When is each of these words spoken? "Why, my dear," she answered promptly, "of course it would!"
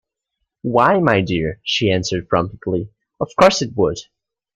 "Why, 0.63 0.99
my 0.99 1.21
dear," 1.21 1.59
she 1.63 1.91
answered 1.91 2.27
promptly, 2.27 2.89
"of 3.19 3.29
course 3.39 3.61
it 3.61 3.75
would!" 3.77 3.99